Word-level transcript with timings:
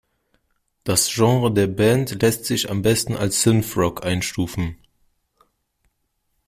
Das 0.83 1.13
Genre 1.13 1.53
der 1.53 1.67
Band 1.67 2.19
lässt 2.23 2.45
sich 2.45 2.71
am 2.71 2.81
besten 2.81 3.15
als 3.15 3.43
Synth 3.43 3.77
Rock 3.77 4.03
einstufen. 4.03 4.75